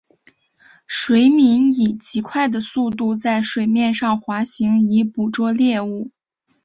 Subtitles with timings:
[0.87, 6.09] 水黾以极快的速度在水面上滑行以捕捉猎物。